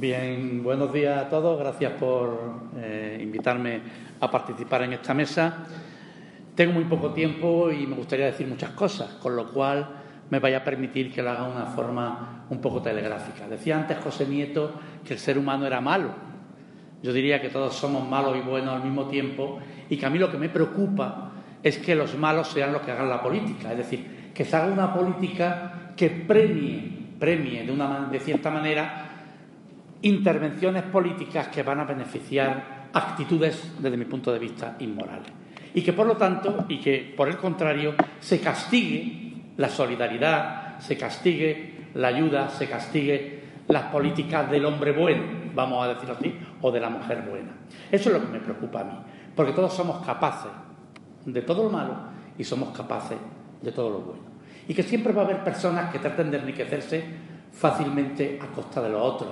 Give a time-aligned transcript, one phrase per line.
[0.00, 1.58] Bien, buenos días a todos.
[1.58, 3.82] Gracias por eh, invitarme
[4.18, 5.58] a participar en esta mesa.
[6.54, 9.86] Tengo muy poco tiempo y me gustaría decir muchas cosas, con lo cual
[10.30, 13.46] me vaya a permitir que lo haga de una forma un poco telegráfica.
[13.46, 14.72] Decía antes José Nieto
[15.04, 16.14] que el ser humano era malo.
[17.02, 19.58] Yo diría que todos somos malos y buenos al mismo tiempo
[19.90, 21.32] y que a mí lo que me preocupa
[21.62, 23.72] es que los malos sean los que hagan la política.
[23.72, 29.08] Es decir, que se haga una política que premie, premie de, una, de cierta manera
[30.02, 35.32] intervenciones políticas que van a beneficiar actitudes, desde mi punto de vista, inmorales.
[35.74, 40.96] Y que, por lo tanto, y que, por el contrario, se castigue la solidaridad, se
[40.96, 45.22] castigue la ayuda, se castigue las políticas del hombre bueno,
[45.54, 47.52] vamos a decirlo así, o de la mujer buena.
[47.90, 48.98] Eso es lo que me preocupa a mí,
[49.34, 50.50] porque todos somos capaces
[51.24, 51.94] de todo lo malo
[52.36, 53.18] y somos capaces
[53.62, 54.22] de todo lo bueno.
[54.66, 57.04] Y que siempre va a haber personas que traten de enriquecerse
[57.52, 59.30] fácilmente a costa de los otros.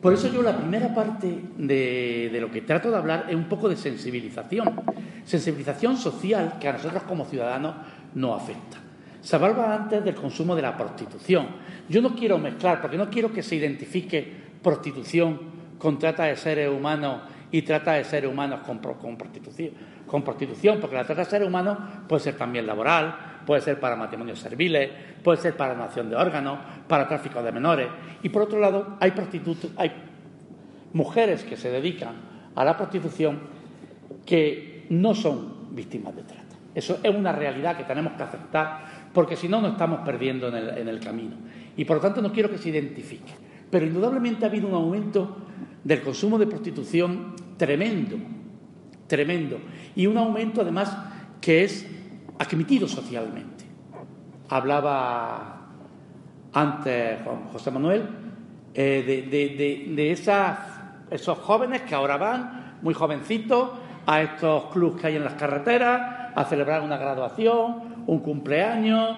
[0.00, 3.44] Por eso yo la primera parte de, de, lo que trato de hablar es un
[3.44, 4.80] poco de sensibilización,
[5.24, 7.74] sensibilización social que a nosotros como ciudadanos
[8.14, 8.78] nos afecta.
[9.20, 11.48] Se hablaba antes del consumo de la prostitución.
[11.88, 14.26] Yo no quiero mezclar, porque no quiero que se identifique
[14.62, 15.38] prostitución
[15.78, 17.20] con trata de seres humanos
[17.52, 19.72] y trata de seres humanos con, con prostitución
[20.10, 23.96] con prostitución, porque la trata de seres humanos puede ser también laboral, puede ser para
[23.96, 24.90] matrimonios serviles,
[25.22, 27.88] puede ser para donación de órganos, para tráfico de menores.
[28.22, 29.92] Y por otro lado, hay prostitutas, hay
[30.92, 32.14] mujeres que se dedican
[32.54, 33.38] a la prostitución
[34.24, 36.44] que no son víctimas de trata.
[36.74, 40.54] Eso es una realidad que tenemos que aceptar, porque si no nos estamos perdiendo en
[40.54, 41.36] el, en el camino.
[41.76, 43.32] Y por lo tanto no quiero que se identifique.
[43.70, 45.36] Pero indudablemente ha habido un aumento
[45.82, 48.16] del consumo de prostitución tremendo
[49.10, 49.58] tremendo.
[49.94, 50.96] Y un aumento, además,
[51.42, 51.86] que es
[52.40, 53.64] admitido socialmente.
[54.48, 55.58] Hablaba
[56.52, 57.20] antes
[57.52, 58.02] José Manuel
[58.74, 60.12] eh, de, de, de,
[61.10, 63.70] esos jóvenes que ahora van, muy jovencitos,
[64.06, 69.16] a estos clubs que hay en las carreteras, a celebrar una graduación, un cumpleaños,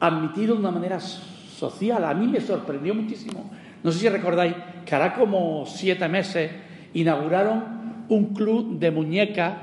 [0.00, 2.04] admitido de una manera social.
[2.04, 3.50] A mí me sorprendió muchísimo.
[3.82, 6.50] No sé si recordáis que hará como siete meses
[6.94, 9.54] inauguraron un club de muñecas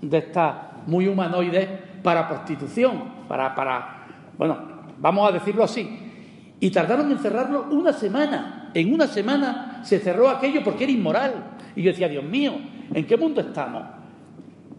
[0.00, 1.68] de estas muy humanoides
[2.02, 4.06] para prostitución, para, para,
[4.36, 4.58] bueno,
[4.98, 6.00] vamos a decirlo así.
[6.60, 8.70] Y tardaron en cerrarlo una semana.
[8.74, 11.32] En una semana se cerró aquello porque era inmoral.
[11.76, 12.52] Y yo decía, Dios mío,
[12.92, 13.82] ¿en qué mundo estamos?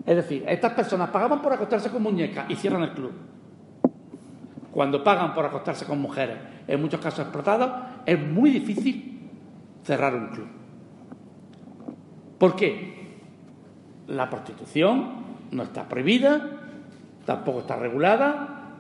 [0.05, 3.11] Es decir, estas personas pagaban por acostarse con muñecas y cierran el club.
[4.72, 6.37] Cuando pagan por acostarse con mujeres,
[6.67, 9.29] en muchos casos explotadas, es muy difícil
[9.83, 10.47] cerrar un club.
[12.37, 13.19] ¿Por qué?
[14.07, 15.25] La prostitución
[15.55, 16.41] no está prohibida,
[17.25, 18.73] tampoco está regulada,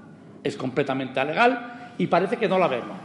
[0.43, 2.97] es completamente legal y parece que no la vemos.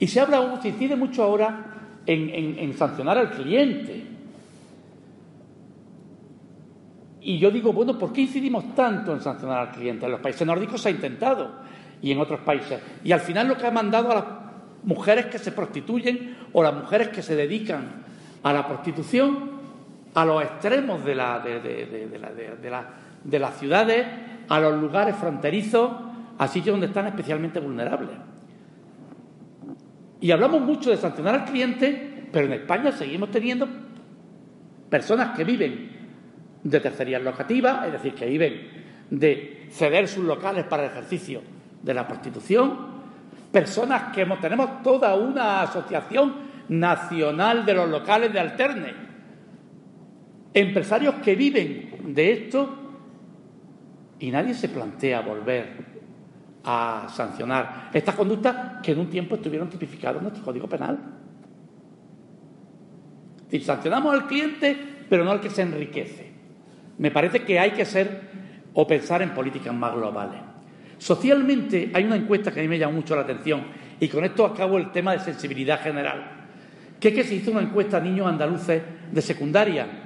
[0.00, 1.64] Y se habla, se incide mucho ahora
[2.06, 4.06] en, en sancionar al cliente.
[7.20, 10.06] Y yo digo, bueno, ¿por qué incidimos tanto en sancionar al cliente?
[10.06, 11.52] En los países nórdicos se ha intentado
[12.02, 12.80] y en otros países.
[13.04, 14.24] Y al final lo que ha mandado a las
[14.82, 18.02] mujeres que se prostituyen o las mujeres que se dedican
[18.42, 19.61] a la prostitución
[20.14, 21.60] a los extremos de, la, de,
[23.24, 24.06] de, las ciudades,
[24.48, 25.90] a los lugares fronterizos,
[26.38, 28.16] a sitios donde están especialmente vulnerables.
[30.20, 33.68] Y hablamos mucho de sancionar al cliente, pero en España seguimos teniendo
[34.88, 35.90] personas que viven
[36.62, 41.42] de tercerías locativas, es decir, que viven de ceder sus locales para el ejercicio
[41.82, 42.92] de la prostitución,
[43.50, 46.34] personas que tenemos toda una asociación
[46.68, 49.11] nacional de los locales de alterne,
[50.54, 52.78] empresarios que viven de esto
[54.18, 55.92] y nadie se plantea volver
[56.64, 60.98] a sancionar estas conductas que en un tiempo estuvieron tipificadas en nuestro Código Penal.
[63.60, 64.76] Sancionamos al cliente,
[65.08, 66.30] pero no al que se enriquece.
[66.98, 68.30] Me parece que hay que ser
[68.74, 70.40] o pensar en políticas más globales.
[70.98, 73.64] Socialmente hay una encuesta que a mí me llama mucho la atención
[73.98, 76.46] y con esto acabo el tema de sensibilidad general,
[77.00, 80.01] que es que se hizo una encuesta a niños andaluces de secundaria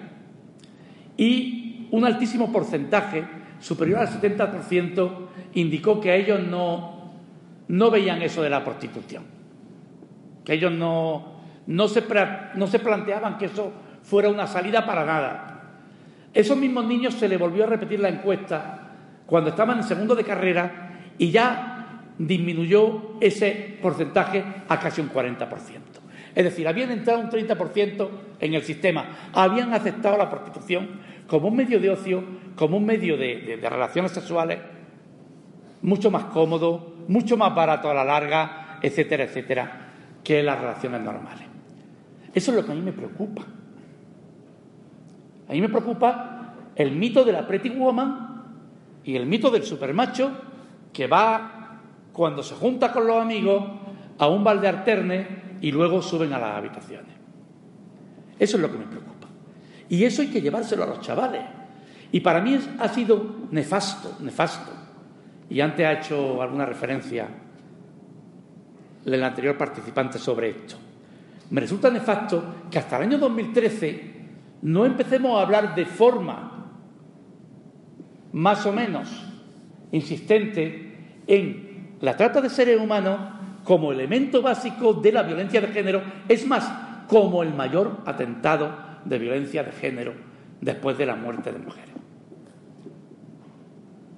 [1.16, 3.24] y un altísimo porcentaje,
[3.60, 5.10] superior al 70%,
[5.54, 7.12] indicó que ellos no,
[7.68, 9.24] no veían eso de la prostitución,
[10.44, 11.36] que ellos no,
[11.66, 12.04] no, se,
[12.54, 13.72] no se planteaban que eso
[14.02, 15.52] fuera una salida para nada.
[16.32, 18.90] Esos mismos niños se les volvió a repetir la encuesta
[19.26, 25.95] cuando estaban en segundo de carrera y ya disminuyó ese porcentaje a casi un 40%.
[26.36, 28.08] Es decir, habían entrado un 30%
[28.40, 32.22] en el sistema, habían aceptado la prostitución como un medio de ocio,
[32.54, 34.58] como un medio de, relaciones sexuales
[35.80, 39.82] mucho más cómodo, mucho más barato a la larga, etcétera, etcétera.
[40.22, 41.44] que las relaciones normales.
[42.34, 43.42] Eso es lo que a mí me preocupa.
[45.48, 48.42] A mí me preocupa el mito de la pretty woman
[49.04, 50.32] y el mito del supermacho
[50.92, 51.80] que va
[52.12, 53.64] cuando se junta con los amigos
[54.18, 57.14] a un balde alterne y luego suben a las habitaciones.
[58.38, 59.29] Eso es lo que me preocupa.
[59.88, 61.43] Y eso hay que llevárselo a los chavales.
[62.12, 64.73] Y para mí ha sido nefasto, nefasto.
[65.49, 67.29] Y antes ha hecho alguna referencia
[69.05, 70.76] el anterior participante sobre esto.
[71.50, 74.14] Me resulta nefasto que hasta el año 2013
[74.62, 76.73] no empecemos a hablar de forma
[78.32, 79.25] más o menos
[79.93, 83.35] insistente en la trata de seres humanos
[83.66, 88.70] como elemento básico de la violencia de género, es más, como el mayor atentado
[89.04, 90.14] de violencia de género
[90.60, 91.90] después de la muerte de mujeres.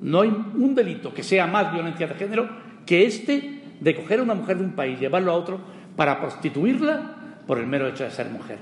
[0.00, 2.48] No hay un delito que sea más violencia de género
[2.84, 5.60] que este de coger a una mujer de un país, llevarlo a otro
[5.96, 7.14] para prostituirla
[7.46, 8.58] por el mero hecho de ser mujer.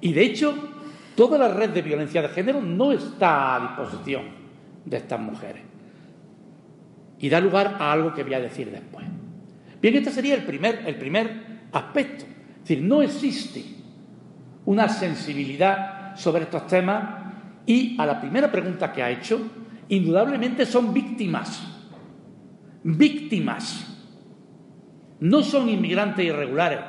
[0.00, 0.54] Y de hecho,
[1.14, 4.22] toda la red de violencia de género no está a disposición
[4.86, 5.71] de estas mujeres.
[7.22, 9.06] Y da lugar a algo que voy a decir después.
[9.80, 12.26] Bien, este sería el primer, el primer aspecto.
[12.26, 13.64] Es decir, no existe
[14.66, 17.02] una sensibilidad sobre estos temas
[17.64, 19.40] y a la primera pregunta que ha hecho,
[19.88, 21.72] indudablemente son víctimas
[22.84, 23.88] víctimas.
[25.20, 26.80] No son inmigrantes irregulares,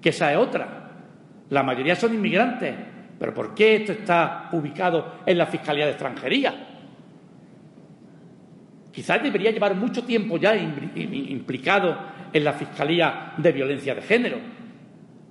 [0.00, 0.90] que esa es otra.
[1.50, 2.74] La mayoría son inmigrantes.
[3.18, 6.71] Pero ¿por qué esto está ubicado en la Fiscalía de Extranjería?
[8.92, 11.98] Quizás debería llevar mucho tiempo ya implicado
[12.32, 14.38] en la Fiscalía de Violencia de Género,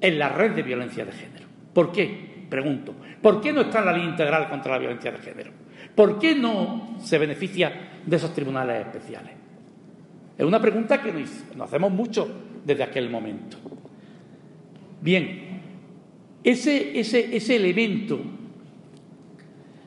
[0.01, 1.45] en la red de violencia de género.
[1.73, 2.45] ¿Por qué?
[2.49, 2.95] Pregunto.
[3.21, 5.51] ¿Por qué no está en la línea integral contra la violencia de género?
[5.95, 7.71] ¿Por qué no se beneficia
[8.05, 9.33] de esos tribunales especiales?
[10.37, 11.29] Es una pregunta que nos,
[11.61, 12.27] hacemos mucho
[12.65, 13.57] desde aquel momento.
[15.01, 15.61] Bien,
[16.43, 18.19] ese, ese, elemento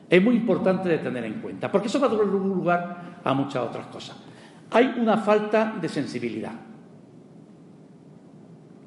[0.09, 3.63] es muy importante de tener en cuenta, porque eso va a dar lugar a muchas
[3.63, 4.15] otras cosas.
[4.71, 6.53] Hay una falta de sensibilidad.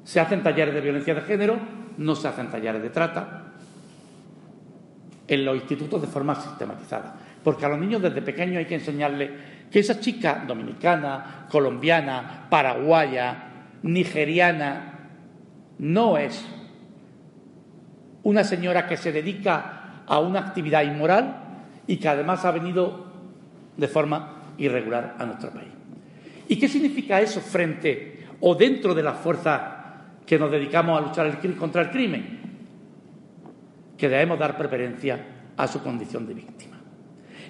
[0.03, 1.59] Se hacen talleres de violencia de género,
[1.97, 3.53] no se hacen talleres de trata
[5.27, 9.29] en los institutos de forma sistematizada, porque a los niños desde pequeños hay que enseñarles
[9.69, 13.43] que esa chica dominicana, colombiana, paraguaya,
[13.83, 14.99] nigeriana,
[15.77, 16.43] no es
[18.23, 21.35] una señora que se dedica a una actividad inmoral
[21.85, 23.08] y que además ha venido
[23.79, 25.69] de forma irregular a nuestro país.
[26.47, 29.61] ¿Y qué significa eso frente o dentro de las fuerzas
[30.25, 32.39] que nos dedicamos a luchar contra el crimen?
[33.97, 35.19] Que debemos dar preferencia
[35.55, 36.77] a su condición de víctima.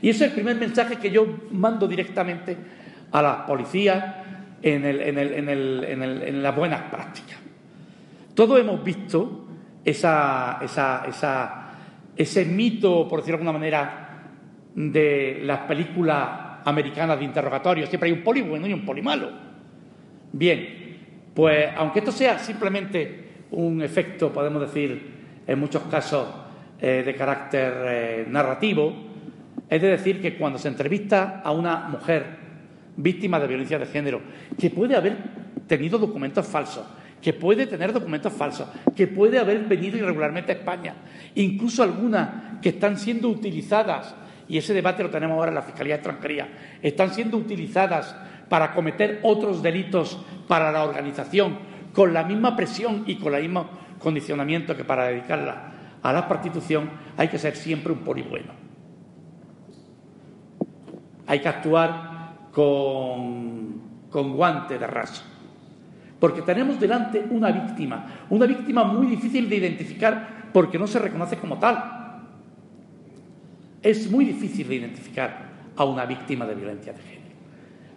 [0.01, 2.57] Y ese es el primer mensaje que yo mando directamente
[3.11, 4.03] a las policías
[4.61, 7.37] en, en, las buenas prácticas.
[8.33, 9.47] Todos hemos visto
[9.83, 10.59] esa,
[12.15, 14.08] ese mito, por decirlo de alguna manera,
[14.75, 17.88] de las películas americanas de interrogatorio.
[17.88, 19.30] Siempre hay un poli bueno y un poli malo.
[20.31, 20.98] Bien,
[21.33, 26.27] pues aunque esto sea simplemente un efecto, podemos decir, en muchos casos
[26.80, 28.94] eh, de carácter eh, narrativo,
[29.69, 32.25] es decir que cuando se entrevista a una mujer
[32.98, 34.22] víctima de violencia de género,
[34.57, 35.18] que puede haber
[35.68, 36.86] tenido documentos falsos,
[37.22, 40.96] que puede tener documentos falsos, que puede haber venido irregularmente a España,
[41.36, 44.15] incluso algunas que están siendo utilizadas,
[44.50, 46.50] y ese debate lo tenemos ahora en la Fiscalía Extranjería,
[46.82, 48.15] están siendo utilizadas
[48.50, 51.58] para cometer otros delitos para la organización,
[51.94, 56.89] con la misma presión y con el mismo condicionamiento que para dedicarla a la prostitución,
[57.15, 58.70] hay que ser siempre un poli bueno
[61.29, 65.24] hay que actuar con, con guante de raso.
[66.20, 71.38] Porque tenemos delante una víctima, una víctima muy difícil de identificar porque no se reconoce
[71.38, 71.99] como tal.
[73.81, 77.36] Es muy difícil de identificar a una víctima de violencia de género,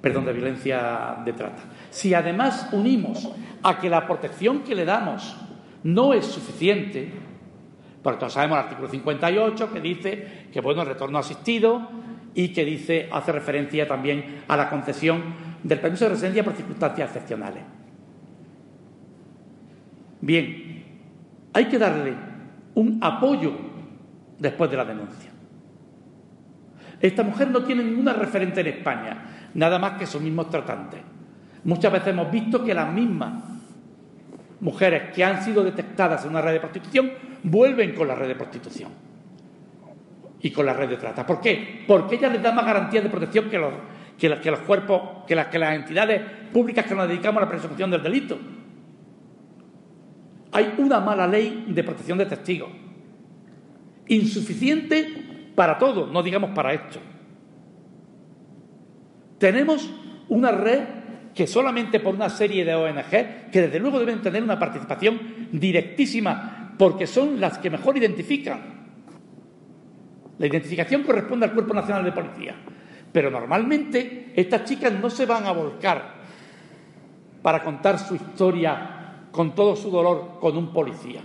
[0.00, 1.62] perdón, de violencia de trata.
[1.90, 3.28] Si además unimos
[3.62, 5.36] a que la protección que le damos
[5.82, 7.10] no es suficiente,
[8.02, 11.88] porque todos sabemos el artículo 58 que dice que bueno, el retorno asistido
[12.34, 15.22] y que dice, hace referencia también a la concesión
[15.62, 17.62] del permiso de residencia por circunstancias excepcionales.
[20.20, 20.84] Bien,
[21.52, 22.14] hay que darle
[22.74, 23.52] un apoyo
[24.38, 25.31] después de la denuncia.
[27.02, 31.00] Esta mujer no tiene ninguna referente en España, nada más que sus mismos tratantes.
[31.64, 33.42] Muchas veces hemos visto que las mismas
[34.60, 37.10] mujeres que han sido detectadas en una red de prostitución
[37.42, 38.90] vuelven con la red de prostitución
[40.40, 41.26] y con la red de trata.
[41.26, 41.84] ¿Por qué?
[41.88, 43.72] Porque ella les da más garantías de protección que los,
[44.16, 47.90] que, los cuerpos, que las, que las entidades públicas que nos dedicamos a la persecución
[47.90, 48.38] del delito.
[50.52, 52.70] Hay una mala ley de protección de testigos,
[54.06, 56.98] insuficiente para todo, no digamos para esto.
[59.38, 59.90] Tenemos
[60.28, 60.80] una red
[61.34, 66.74] que solamente por una serie de ONG, que desde luego deben tener una participación directísima,
[66.78, 68.60] porque son las que mejor identifican.
[70.38, 72.54] La identificación corresponde al Cuerpo Nacional de Policía.
[73.12, 76.22] Pero normalmente estas chicas no se van a volcar
[77.42, 81.20] para contar su historia con todo su dolor con un policía.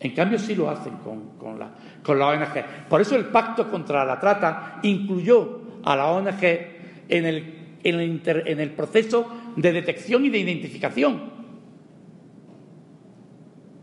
[0.00, 1.70] En cambio, sí lo hacen con, la,
[2.02, 2.88] con la ONG.
[2.88, 6.42] Por eso el pacto contra la trata incluyó a la ONG
[7.08, 9.26] en el en el, proceso
[9.56, 11.20] de detección y de identificación,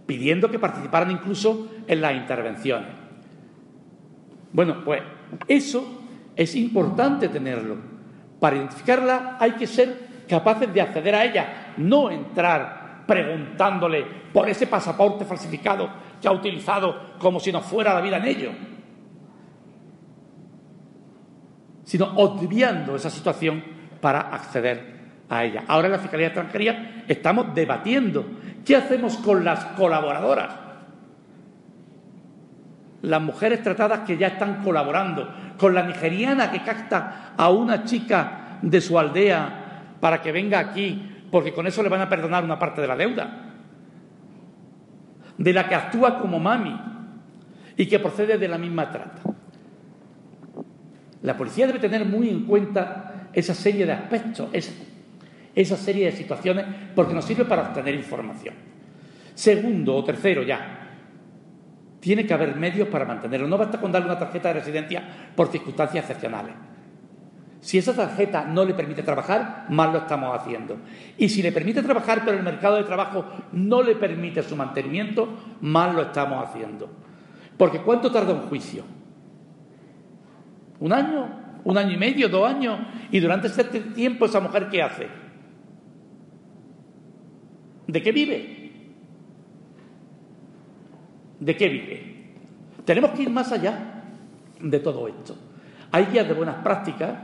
[0.06, 2.90] pidiendo que participaran incluso en las intervenciones.
[4.54, 5.02] Bueno, pues
[5.48, 6.04] eso
[6.36, 7.76] es importante tenerlo.
[8.40, 14.68] Para identificarla hay que ser capaces de acceder a ella, no entrar preguntándole por ese
[14.68, 15.90] pasaporte falsificado
[16.22, 18.52] que ha utilizado como si no fuera la vida en ello,
[21.84, 23.64] sino obviando esa situación
[24.02, 24.98] para acceder
[25.30, 25.64] a ella.
[25.68, 28.26] Ahora en la Fiscalía de Extranjería estamos debatiendo
[28.66, 30.54] qué hacemos con las colaboradoras.
[33.04, 38.60] Las mujeres tratadas que ya están colaborando, con la nigeriana que capta a una chica
[38.62, 42.60] de su aldea para que venga aquí, porque con eso le van a perdonar una
[42.60, 43.47] parte de la deuda,
[45.38, 46.76] de la que actúa como mami
[47.76, 49.22] y que procede de la misma trata.
[51.22, 54.50] La policía debe tener muy en cuenta esa serie de aspectos,
[55.54, 56.66] esa, serie de situaciones,
[56.96, 58.56] porque nos sirve para obtener información.
[59.34, 60.88] Segundo o tercero ya,
[62.00, 63.48] tiene que haber medios para mantenerlo.
[63.48, 65.04] No basta con darle una tarjeta de residencia
[65.36, 66.54] por circunstancias excepcionales.
[67.60, 70.78] Si esa tarjeta no le permite trabajar, mal lo estamos haciendo.
[71.18, 75.28] Y si le permite trabajar, pero el mercado de trabajo no le permite su mantenimiento,
[75.62, 76.90] mal lo estamos haciendo.
[77.58, 78.84] Porque ¿cuánto tarda un juicio?
[80.80, 81.48] ¿Un año?
[81.68, 82.80] un año y medio, dos años,
[83.12, 85.08] y durante ese tiempo esa mujer ¿qué hace?
[87.88, 88.72] ¿De qué vive?
[91.42, 92.32] ¿De qué vive?
[92.86, 94.04] Tenemos que ir más allá
[94.62, 95.36] de todo esto.
[95.92, 97.16] Hay guías de buenas prácticas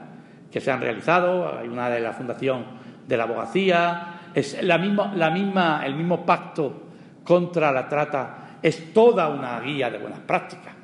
[0.54, 2.64] que se han realizado, hay una de la Fundación
[3.08, 6.84] de la Abogacía, es la misma, la misma, el mismo pacto
[7.24, 10.76] contra la trata, es toda una guía de buenas prácticas.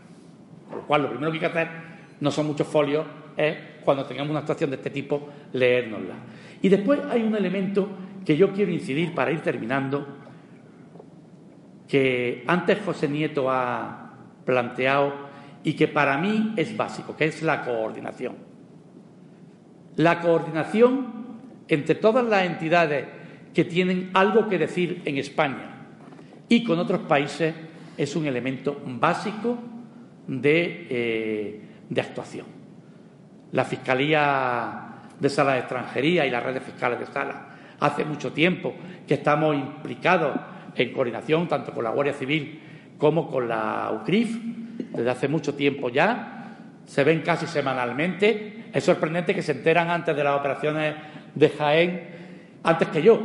[0.68, 1.68] Por lo cual, lo primero que hay que hacer
[2.20, 3.06] no son muchos folios,
[3.38, 6.16] es cuando tengamos una actuación de este tipo, leérnosla.
[6.64, 7.90] Y después hay un elemento
[8.26, 10.08] que yo quiero incidir para ir terminando,
[11.88, 14.14] que antes José Nieto ha
[14.46, 15.14] planteado
[15.64, 18.49] y que para mí es básico, que es la coordinación.
[20.00, 21.08] La coordinación
[21.68, 23.06] entre todas las entidades
[23.53, 25.72] que tienen algo que decir en España
[26.48, 27.53] y con otros países
[27.98, 29.58] es un elemento básico
[30.25, 32.46] de, eh, de actuación.
[33.51, 37.50] La Fiscalía de Sala de Extranjería y las redes fiscales de sala
[37.82, 38.74] hace mucho tiempo
[39.06, 40.39] que estamos implicados
[40.75, 42.58] en coordinación tanto con la Guardia Civil
[42.98, 44.38] como con la UCRIF,
[44.94, 48.59] desde hace mucho tiempo ya, se ven casi semanalmente.
[48.74, 50.96] Es sorprendente que se enteran antes de las operaciones
[51.36, 52.02] de Jaén,
[52.64, 53.20] antes que yo.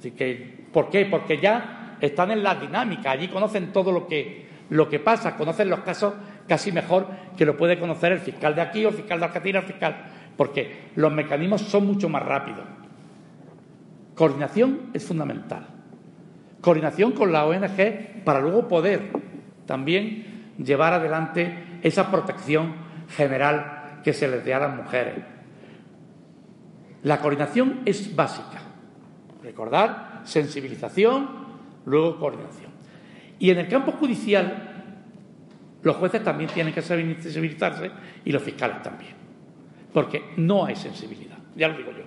[0.00, 1.06] Que, ¿Por qué?
[1.06, 5.70] Porque ya están en la dinámica, allí conocen todo lo que, lo que pasa, conocen
[5.70, 6.14] los casos
[6.48, 9.60] casi mejor que lo puede conocer el fiscal de aquí o el fiscal de Argentina
[9.60, 9.96] el fiscal,
[10.36, 12.64] porque los mecanismos son mucho más rápidos.
[14.14, 15.66] Coordinación es fundamental.
[16.60, 19.10] Coordinación con la ONG para luego poder
[19.66, 22.74] también llevar adelante esa protección
[23.16, 25.14] general que se les dé a las mujeres.
[27.02, 28.60] La coordinación es básica.
[29.42, 31.28] Recordar, sensibilización,
[31.84, 32.70] luego coordinación.
[33.38, 34.72] Y en el campo judicial
[35.82, 37.90] los jueces también tienen que sensibilizarse
[38.24, 39.14] y los fiscales también.
[39.92, 42.04] Porque no hay sensibilidad, ya lo digo yo.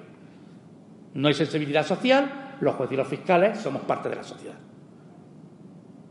[1.14, 4.56] No hay sensibilidad social, los jueces y los fiscales somos parte de la sociedad.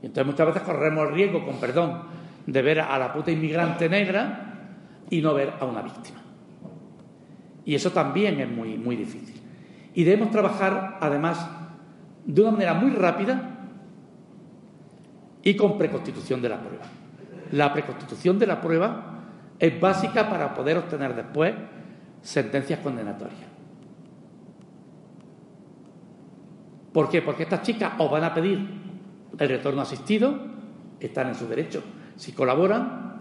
[0.02, 2.02] Y entonces muchas veces corremos el riesgo, con perdón,
[2.46, 4.43] de ver a la puta inmigrante negra
[5.14, 6.20] y no ver a una víctima.
[7.64, 9.40] Y eso también es muy, muy difícil.
[9.94, 11.48] Y debemos trabajar, además,
[12.24, 13.66] de una manera muy rápida
[15.42, 16.84] y con preconstitución de la prueba
[17.54, 19.20] la preconstitución de la prueba
[19.58, 21.54] es básica para poder obtener después
[22.20, 23.38] sentencias condenatorias.
[26.92, 27.22] ¿Por qué?
[27.22, 28.68] Porque estas chicas os van a pedir
[29.38, 30.34] el retorno asistido,
[30.98, 31.82] están en su derecho.
[32.16, 33.13] Si colaboran,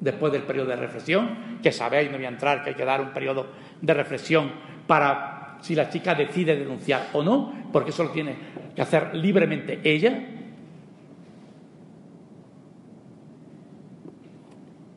[0.00, 3.00] después del periodo de reflexión, que sabéis, no voy a entrar, que hay que dar
[3.00, 3.46] un periodo
[3.80, 4.50] de reflexión
[4.86, 8.36] para si la chica decide denunciar o no, porque eso lo tiene
[8.74, 10.26] que hacer libremente ella.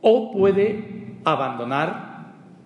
[0.01, 2.11] O puede abandonar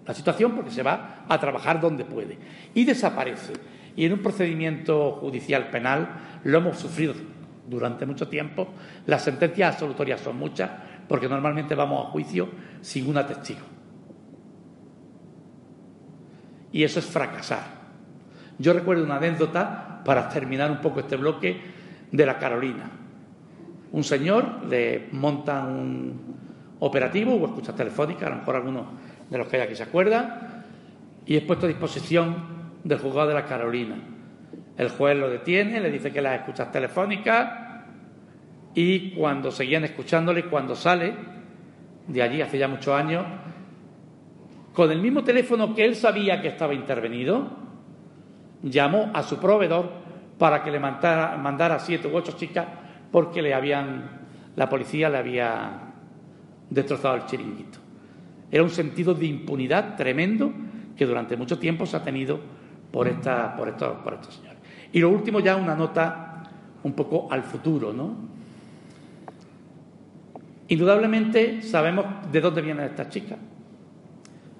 [0.05, 2.37] la situación porque se va a trabajar donde puede
[2.73, 3.53] y desaparece.
[3.95, 7.13] Y en un procedimiento judicial penal lo hemos sufrido
[7.67, 8.67] durante mucho tiempo.
[9.05, 10.69] Las sentencias absolutorias son muchas
[11.07, 12.49] porque normalmente vamos a juicio
[12.81, 13.61] sin una testigo.
[16.71, 17.63] Y eso es fracasar.
[18.57, 21.61] Yo recuerdo una anécdota para terminar un poco este bloque
[22.11, 22.89] de la Carolina.
[23.91, 26.35] Un señor le monta un
[26.79, 28.85] operativo o escucha telefónica, a lo mejor algunos
[29.29, 30.63] de los que hay aquí se acuerdan,
[31.25, 32.35] y es puesto a disposición
[32.83, 33.95] del juzgado de la Carolina.
[34.77, 37.64] El juez lo detiene, le dice que las escuchas telefónicas
[38.75, 41.13] y cuando seguían escuchándole, cuando sale
[42.07, 43.25] de allí hace ya muchos años,
[44.73, 47.49] con el mismo teléfono que él sabía que estaba intervenido,
[48.61, 49.89] llamó a su proveedor
[50.37, 52.67] para que le mandara, mandara siete u ocho chicas
[53.11, 54.27] porque le habían,
[54.57, 55.93] la policía le había
[56.69, 57.79] destrozado el chiringuito.
[58.51, 60.51] Era un sentido de impunidad tremendo
[60.97, 62.39] que durante mucho tiempo se ha tenido
[62.91, 64.59] por, esta, por, estos, por estos señores.
[64.91, 66.43] Y lo último ya una nota
[66.83, 68.35] un poco al futuro, ¿no?
[70.67, 73.37] Indudablemente sabemos de dónde vienen estas chicas.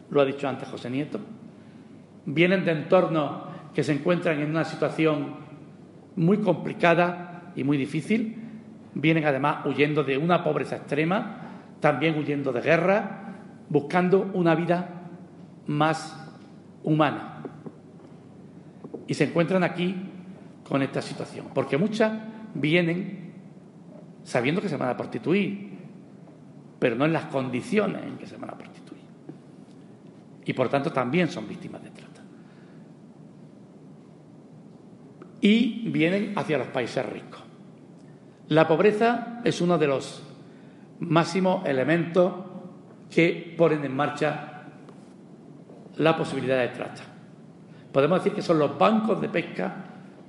[0.10, 1.20] Lo ha dicho antes José Nieto.
[2.26, 3.44] Vienen de entornos
[3.74, 5.36] que se encuentran en una situación
[6.16, 8.38] muy complicada y muy difícil.
[8.94, 11.42] Vienen además huyendo de una pobreza extrema,
[11.80, 13.34] también huyendo de guerra,
[13.70, 15.10] buscando una vida
[15.68, 16.32] más
[16.84, 17.44] humana.
[19.08, 19.96] Y se encuentran aquí
[20.68, 22.14] con esta situación, porque muchas
[22.54, 23.34] vienen
[24.24, 25.75] sabiendo que se van a prostituir,
[26.86, 29.02] pero no en las condiciones en que se van a prostituir.
[30.46, 32.22] Y por tanto también son víctimas de trata.
[35.42, 37.42] Y vienen hacia los países ricos.
[38.50, 40.22] La pobreza es uno de los
[41.00, 42.32] máximos elementos
[43.10, 44.66] que ponen en marcha
[45.96, 47.02] la posibilidad de trata.
[47.92, 49.74] Podemos decir que son los bancos de pesca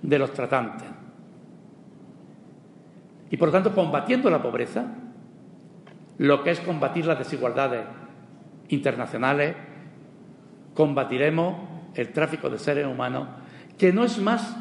[0.01, 0.89] de los tratantes.
[3.29, 5.03] Y por lo tanto, combatiendo la pobreza,
[6.19, 7.85] lo que es combatir las desigualdades
[8.69, 9.55] internacionales,
[10.75, 11.57] combatiremos
[11.95, 13.29] el tráfico de seres humanos,
[13.79, 14.57] que no es más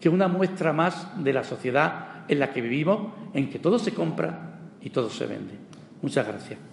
[0.00, 3.92] que una muestra más de la sociedad en la que vivimos, en que todo se
[3.92, 5.54] compra y todo se vende.
[6.02, 6.69] Muchas gracias.